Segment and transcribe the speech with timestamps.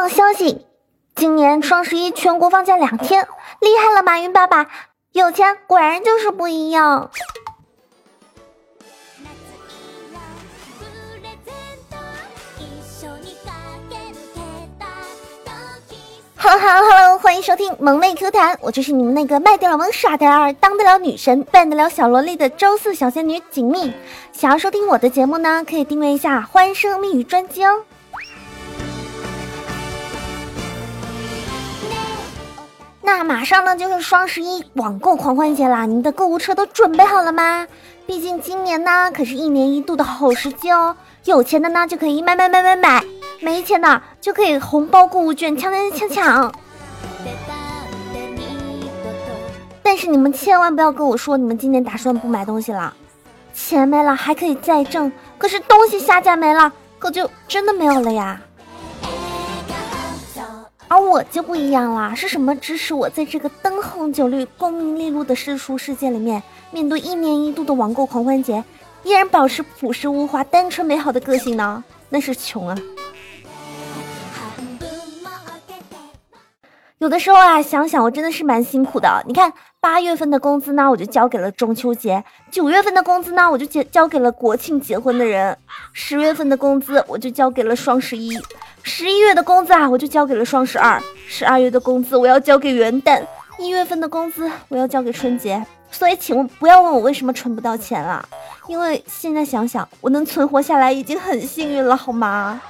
[0.00, 0.64] 放消息，
[1.14, 3.28] 今年双十一全国放假两天，
[3.60, 4.66] 厉害了，马云爸爸，
[5.12, 7.10] 有钱果然就是不一样。
[16.38, 23.92] Hello Hello Hello，欢迎收听萌妹 Q 弹，我就是你们那个卖得了萌、耍得了二、当得了女神、扮得了小萝莉的周四小仙女锦觅。
[24.32, 27.84] 想要收听我的节目呢，可以订阅一下欢声蜜语专辑哦。
[33.02, 37.66] 那马上呢就是双十一网购狂欢节啦，你的购物车都准备好了吗？
[38.06, 43.04] 毕竟今年呢可是一年一度的好时机哦，有钱的呢就可以买买买买买。
[43.42, 46.52] 没钱的就可以红包购物券抢抢抢抢，
[49.82, 52.92] 但是你们千万不要跟我说你们今年打算不买东西了，
[53.54, 58.38] 钱没了还可以再挣，可是东西下架没了，可就真的没有了呀。
[61.10, 66.40] 我就不一样啦，是什么支持我在这个灯红酒绿、功名利禄的世俗世界里面，
[66.70, 68.62] 面对一年一度的网购狂欢节，
[69.02, 71.82] 依然保持朴实无华、单纯美好的个性呢？
[72.10, 72.78] 那是穷啊。
[76.98, 79.24] 有的时候啊，想想我真的是蛮辛苦的。
[79.26, 85.54] 你看，八月份的工资呢，我就交给了中秋节；九月份的工资呢，我就交交给了国庆结婚的人；
[85.94, 88.38] 十月份的工资我就交给了双十一；
[88.82, 93.22] 十一月的工资啊，我就交给了双十二；十二月的工资我要交给元旦；
[93.58, 95.64] 一月份的工资我要交给春节。
[95.90, 98.22] 所以，请问不要问我为什么存不到钱了，
[98.68, 102.60] 因为现在想想，我能存活下来已经很幸运了，好吗？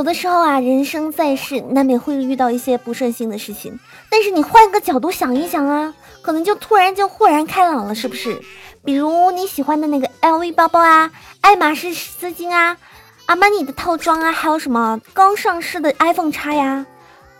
[0.00, 3.78] 有的时候啊，人生在世，难免会遇到一些不顺心的事情。
[4.08, 8.40] 但是你换个角度想一想啊，可能就突然就豁然开朗了，是不是？
[8.82, 11.10] 比如你喜欢的那个 LV 包包啊，
[11.42, 12.78] 爱马仕丝巾啊，
[13.26, 16.86] 阿玛尼的套装啊，还有什么刚上市的 iPhone 叉呀？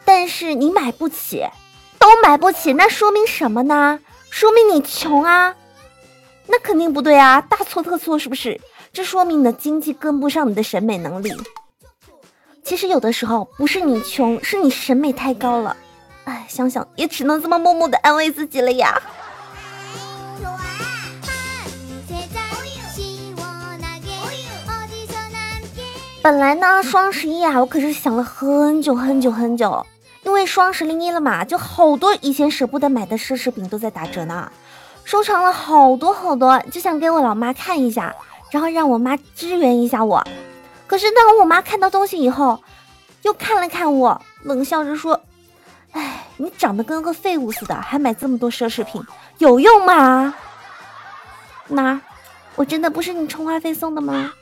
[0.05, 1.47] 但是你买不起，
[1.98, 3.98] 都买不起，那说明什么呢？
[4.28, 5.54] 说明你穷啊？
[6.47, 8.60] 那肯定不对啊，大错特错，是不是？
[8.92, 11.32] 这说明你的经济跟不上你的审美能力。
[12.62, 15.76] 其实有的时候不是你穷，是你审美太高了。
[16.25, 19.00] 哎，想想也只能这么默默的安慰自己了呀。
[26.22, 29.84] 本来呢，双十一啊，我可是想了很久很久很久，
[30.22, 34.53] 因为双十零一了嘛，就好多以前舍不得买的奢侈品都在打折呢，
[35.03, 38.15] 收藏了好多好多，就想给我老妈看一下，
[38.50, 40.22] 然后让我妈支援一下我。
[40.91, 42.61] 可是当我妈看到东西以后，
[43.23, 45.21] 又看了看我，冷笑着说
[45.95, 49.01] ：“哎，你长得跟个废物似的，还买这么多奢侈品，
[49.39, 50.34] 有用吗？
[51.69, 52.03] 妈，
[52.56, 54.33] 我真的不是你充话费送的吗？”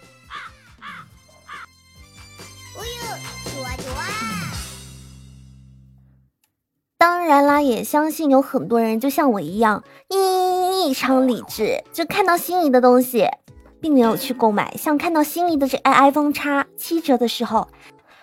[6.96, 13.28] 当然啦，也相信有很多人就像我一样，异常理智，就看到心仪的东西。
[13.80, 17.68] 并没有去购买，像看到心仪的这 iPhone 叉七折的时候，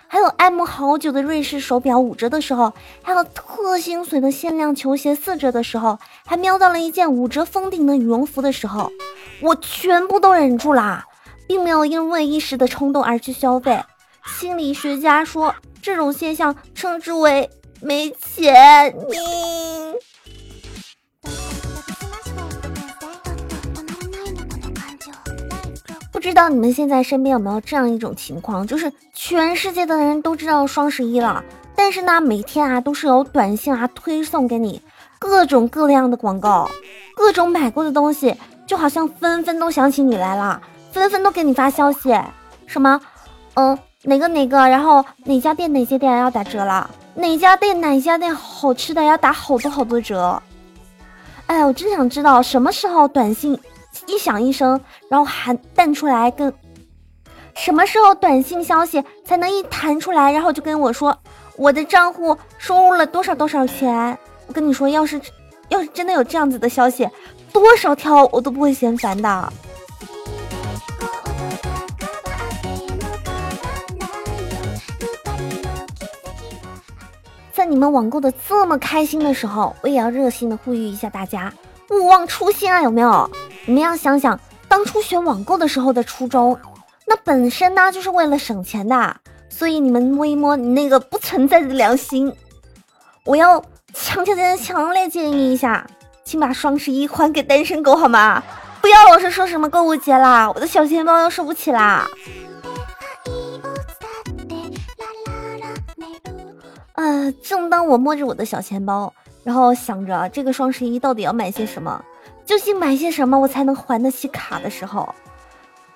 [0.08, 2.72] 还有爱慕好久的瑞士手表五折的时候，
[3.02, 8.90] 还有特心水的限量球鞋四折的时候，还瞄到了一件五折封顶的羽绒服的时候，
[9.40, 11.04] 我全部都忍住啦，
[11.46, 13.82] 并没有因为一时的冲动而去消费。
[14.38, 17.48] 心理学家说，这种现象称之为
[17.80, 18.94] 没钱。
[19.08, 19.75] 你。
[26.26, 31.44] 知道你们现在身边有没有这样一种情况，就是全世界的人都知道双十一了，
[31.76, 34.82] 但是呢，每天啊都是有短信啊推送给你
[35.20, 36.68] 各种各样的广告，
[37.14, 38.34] 各种买过的东西，
[38.66, 40.60] 就好像纷纷都想起你来了，
[40.90, 42.12] 纷纷都给你发消息，
[42.66, 43.00] 什么，
[43.54, 50.42] 嗯，哪个哪个，然后哪家店哪些店要打折了，哪家店哪家店好吃的要打好多好多折，
[51.46, 53.56] 哎，我真想知道什么时候短信。
[54.06, 56.52] 一响一声，然后还弹出来，跟
[57.54, 61.16] 什么时候短信消息才能一弹出来，然后就跟我说
[61.56, 64.18] 我的账户收入了多少多少钱？
[64.46, 65.20] 我跟你说，要是
[65.68, 67.08] 要是真的有这样子的消息，
[67.52, 69.52] 多少条我都不会嫌烦的。
[77.52, 81.50] 在你们网购的这么开心的时候，我也要热心的呼吁一下大家，
[81.90, 83.30] 勿忘初心啊，有没有？
[83.66, 86.58] 你们要想想当初学网购的时候的初衷，
[87.04, 89.16] 那本身呢就是为了省钱的，
[89.48, 92.32] 所以你们摸一摸你那个不存在的良心，
[93.24, 93.60] 我要
[93.92, 95.84] 强强强强烈建议一下，
[96.24, 98.42] 请把双十一还给单身狗好吗？
[98.80, 102.06] 不不要老是说什么购物节啦，我的小钱包要收不起啦。
[106.92, 109.12] 呃，正当我摸着我的小钱包，
[109.42, 112.00] 然后想着这个双十一到底要买些什么，
[112.46, 115.12] 究竟买些什么我才能还得起卡的时候，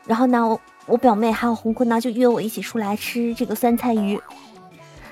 [0.05, 4.21] 然后呢，我我表妹还有红坤呢就约我一起出来吃这个酸菜鱼。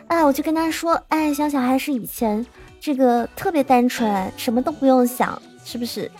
[0.08, 2.44] 哎，我就跟他说，哎，想想还是以前
[2.80, 6.10] 这个特别单纯，什么都不用想，是不是？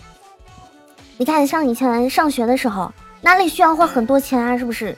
[1.17, 4.57] 你看，像以前上学的时候，哪里需要花很多钱啊？
[4.57, 4.97] 是不是？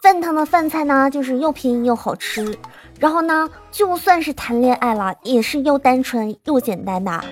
[0.00, 2.56] 饭堂的饭菜呢，就是又便宜又好吃。
[3.00, 7.24] 然后呢，就算是谈恋爱了，也是又单纯又简单的。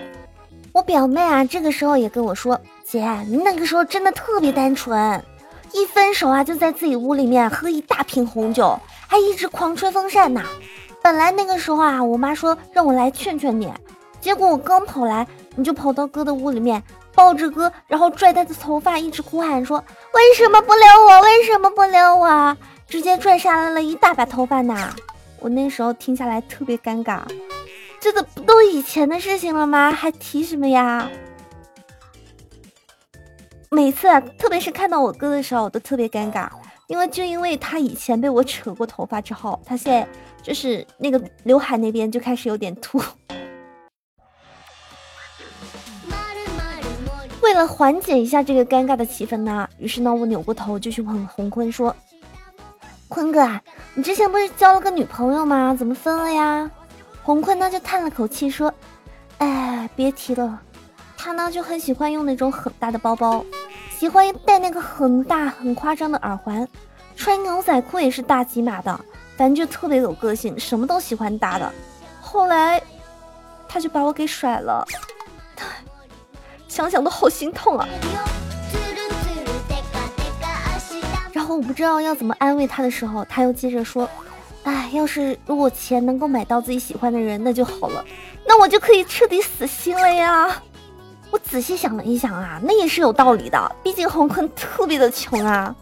[0.74, 5.22] 我表妹啊，这个时候也跟我说：“姐，你那个时候真的特别单纯，
[5.70, 8.76] 一分手啊，就在自己屋里面喝一大瓶红酒，
[9.06, 10.42] 还一直狂吹风扇呢。
[11.00, 13.72] 本来那个时候啊，我妈说让我来劝劝你，
[14.20, 15.24] 结果我刚跑来，
[15.54, 16.82] 你就跑到哥的屋里面。”
[17.14, 19.78] 抱着哥，然后拽他的头发，一直哭喊说
[20.14, 21.22] ：“为什么不留我？
[21.22, 22.56] 为什么不留我？”
[22.90, 24.92] 直接拽下来了一大把头发呢！
[25.38, 27.20] 我那时候听下来特别尴尬，
[28.04, 29.90] 这都不都以前的事情了吗？
[29.90, 31.10] 还提什么呀？
[33.70, 34.06] 每次，
[34.38, 36.46] 特别是看到我哥的时候，我都特别尴尬，
[36.86, 40.06] 因为就因为他以前被我扯过头发之后，他现在
[40.42, 43.02] 就是那个刘海那边就开始有点秃。
[47.40, 51.96] 为了缓解一下这个尴尬的气氛呢，于是呢，我扭过头就去问洪坤说
[53.08, 53.62] ：“坤哥啊，
[53.94, 55.74] 你之前不是交了个女朋友吗？
[55.74, 56.70] 怎么分了呀？”
[57.24, 58.72] 洪坤呢就叹了口气说
[59.38, 60.60] ：“哎，别提了，
[61.16, 63.42] 他呢就很喜欢用那种很大的包包，
[63.98, 66.68] 喜欢戴那个很大很夸张的耳环，
[67.16, 69.00] 穿牛仔裤也是大几码的，
[69.38, 71.72] 反正就特别有个性，什么都喜欢大的。
[72.20, 72.82] 后来，
[73.66, 74.86] 他就把我给甩了。”
[76.68, 77.88] 想想都好心痛啊！
[81.32, 84.10] 然后我不知道要怎么安慰他的时候，他又接着说
[84.64, 88.04] ：“哎，要是如果钱能够买到自己喜欢的人，那就好了，
[88.46, 90.62] 那我就可以彻底死心了呀。”
[91.30, 95.74] 我仔细想了一想啊，那也是有道理的，毕竟红坤特别的穷啊。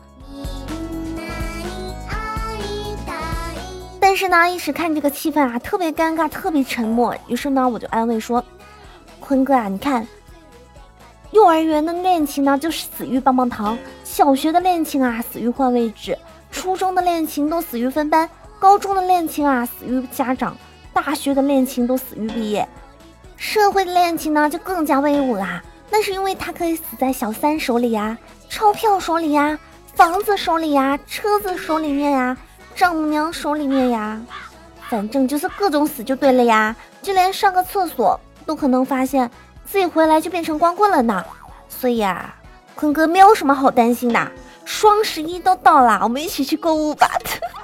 [4.00, 8.42] 但是呢，一时看这个气氛啊，特别尴尬，特别沉默，于是呢，我就安慰说
[9.20, 10.06] ：“坤哥啊，你看。”
[11.32, 16.14] 幼儿园的恋情呢，就是死于棒棒糖；小学的恋情啊，死于换位置；
[16.50, 18.26] 初中的恋情都死于分班；
[18.62, 20.52] 高中的恋情啊，死于家长；
[20.94, 22.64] 大学的恋情都死于毕业；
[23.36, 25.60] 社会的恋情呢，就更加威武啦。
[25.90, 28.16] 那是因为它可以死在小三手里呀，
[28.48, 29.58] 钞票手里呀，
[29.96, 32.36] 房子手里呀，车子手里面呀，
[32.76, 34.22] 丈母娘手里面呀，
[34.88, 36.76] 反正就是各种死就对了呀。
[37.02, 39.28] 就连上个厕所都可能发现。
[39.66, 41.24] 自己回来就变成光棍了呢，
[41.68, 42.32] 所以啊，
[42.76, 44.30] 坤哥没有什么好担心的。
[44.64, 47.08] 双十一都到了，我们一起去购物吧。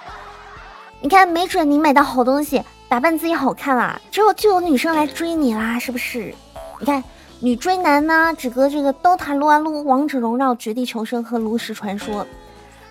[1.01, 6.35] 你看，没准你买到好东西，打扮自己好看了，之后就有女生来追你啦，是不是？
[6.81, 7.03] 你看，
[7.41, 12.27] 女追男呢，只隔这个刀塔撸啊撸、王者荣耀、绝地求生和炉石传说；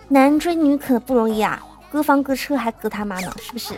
[0.08, 1.62] 男追女可不容易啊，
[1.92, 3.74] 隔房隔车还隔他妈呢，是不是？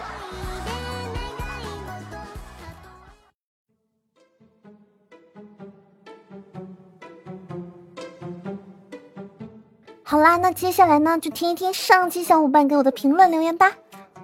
[10.03, 13.71] 好啦，那接下来呢，就听一听上期小伙伴给我的评论留言吧。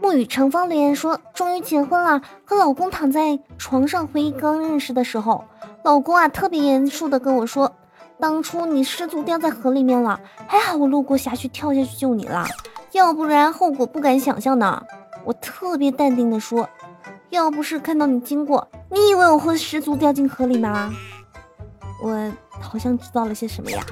[0.01, 5.43] 沐雨成风留言说：“终于结婚了，和老公躺在床上回忆刚认识的时候，
[5.83, 7.71] 老公啊特别严肃的跟我说，
[8.19, 12.45] 当初你失足掉在河里面了，还好我路过辖区跳下去救你了，
[12.91, 14.83] 要不然后果不敢想象呢。”
[15.25, 16.69] 我特别淡定的说
[17.31, 20.93] ：“要不是看到你经过，你以为我会失足掉进河里吗？”
[22.03, 23.83] 我好像知道了些什么呀。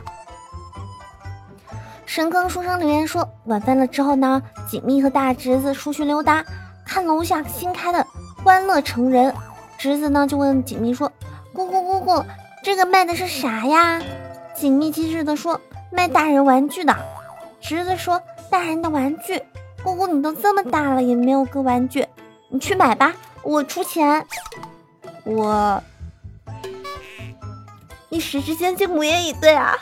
[2.15, 4.39] 深坑书生留言说，晚饭了之后呢，
[4.69, 6.45] 锦觅和大侄子出去溜达，
[6.85, 8.05] 看楼下新开的
[8.43, 9.33] 欢乐成人。
[9.79, 11.11] 侄子呢就问锦觅说
[11.55, 12.23] ：“姑姑姑姑，
[12.63, 13.99] 这个卖的是啥呀？”
[14.53, 15.59] 锦觅机智的说
[15.91, 16.95] ：“卖大人玩具的。”
[17.59, 19.41] 侄子说：“大人的玩具，
[19.83, 22.05] 姑姑你都这么大了也没有个玩具，
[22.49, 24.23] 你去买吧，我出钱。”
[25.25, 25.81] 我
[28.09, 29.75] 一时之间竟无言以对啊。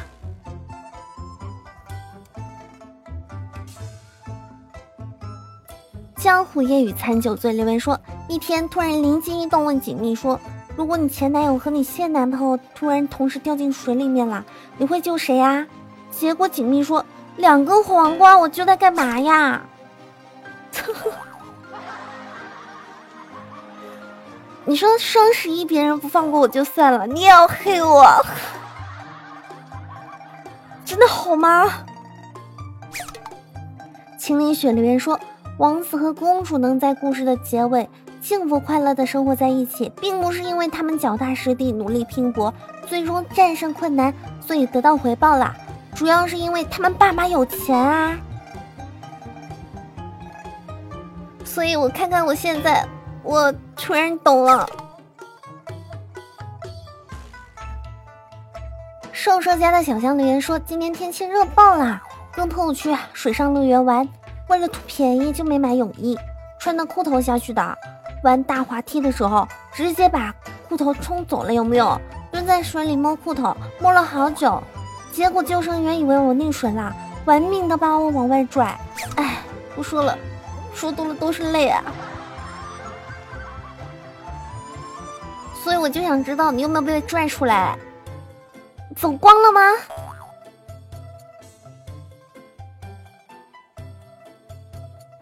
[6.21, 10.39] 江湖夜雨残酒醉，留言说：一天突然灵机一动，问锦觅说
[10.77, 14.45] ：“如果你前男友和你现男朋友突然同时掉进水里面了，
[14.77, 15.65] 你会救谁呀？”
[16.15, 17.03] 结果锦觅说
[17.37, 19.63] ：“两个黄瓜，我救他干嘛呀？”
[24.63, 28.23] 你说双十一别人不放过我就算了，你也要黑我？
[30.85, 31.65] 真的好吗？
[34.19, 35.19] 青林雪留言说，
[35.61, 37.87] 王子和公主能在故事的结尾
[38.19, 42.51] 幸福快乐的生活在一起，并不是因为他们脚踏实地、努力拼搏，
[42.87, 44.11] 最终战胜困难，
[44.43, 45.55] 所以得到回报啦。
[45.93, 48.17] 主要是因为他们爸妈有钱啊。
[51.45, 52.83] 所以我看看我现在，
[53.21, 54.67] 我突然懂了。
[59.11, 62.01] 瘦瘦家的小香留言说：“今天天气热爆啦，
[62.33, 64.07] 跟朋友去水上乐园玩，
[64.51, 66.19] 为了图便宜就没买泳衣，
[66.59, 67.77] 穿的裤头下去的。
[68.21, 70.35] 玩大滑梯的时候，直接把
[70.67, 71.97] 裤头冲走了，有没有？
[72.29, 74.61] 蹲在水里摸裤头，摸了好久，
[75.13, 76.93] 结果救生员以为我溺水啦，
[77.23, 78.77] 玩命的把我往外拽。
[79.15, 79.37] 哎，
[79.73, 80.17] 不说了，
[80.73, 81.81] 说多了都是泪啊。
[85.63, 87.77] 所以我就想知道你有没有被拽出来。”
[88.97, 89.61] 走光了吗？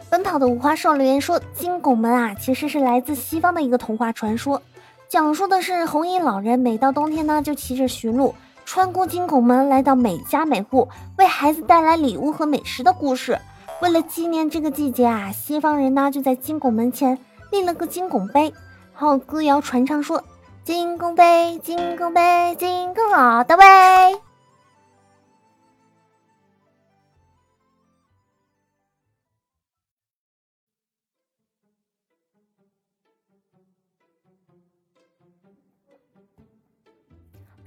[0.09, 4.61] 奔跑的五花兽留言说：“金拱门啊，其实是来自西方的一个童话传说，
[5.07, 8.33] 讲述的是红衣老人每到冬天呢，就骑着驯鹿
[8.65, 10.87] 穿过金拱门，来到每家每户，
[11.17, 13.39] 为孩子带来礼物和美食的故事。
[13.81, 17.17] 为了纪念这个季节啊，西方人呢就在金拱门前
[17.51, 18.53] 立了个金拱碑，
[18.93, 20.23] 还有歌谣传唱说。”
[20.65, 24.28] 金拱杯，金拱杯，金拱我的杯。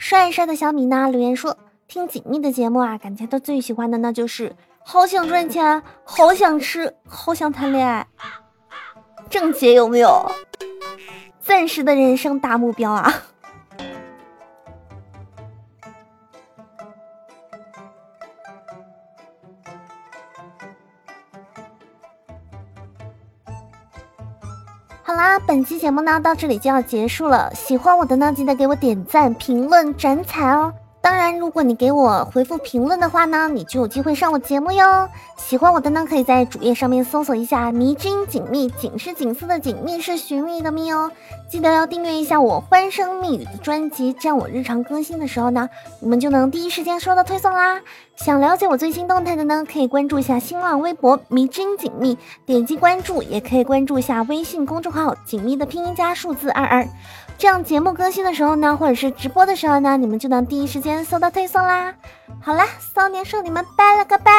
[0.03, 1.57] 帅帅的小米娜留言说
[1.87, 4.53] ：“听锦觅的节目啊，感觉他最喜欢的那就是
[4.85, 8.05] 好想赚钱，好想吃，好想谈恋爱。
[9.31, 10.29] 正解有没有？”
[11.41, 13.15] 暂时的人生大目标啊！
[25.53, 27.53] 本期节目呢到这里就要结束了。
[27.55, 30.73] 喜欢我的呢，记得给我点赞、评论、转采哦。
[31.03, 35.09] 当然，如果你给我回复评论的话呢，你就有机会上我节目哟。
[35.37, 41.11] 喜欢我的呢，可以在主页上面搜索一下“迷之音锦觅”，锦是锦丝的锦，觅是寻觅的觅哦。
[41.51, 45.69] 记得要订阅一下我欢声蜜语的专辑，这样我日常更新的时候呢，
[45.99, 47.81] 你们就能第一时间收到推送啦。
[48.15, 52.17] 想了解我最新动态的呢，可以关注一下新浪微博“迷之音锦觅”，
[52.47, 56.89] 点击关注，也可以关注一下微信公众号“锦觅”的拼音加数字二二。
[57.43, 61.93] 这样节目更新的时候呢，或者是直播的时候呢，你们就能第一时间收到推送啦。
[62.41, 64.33] 好啦，骚年少女们拜了个拜。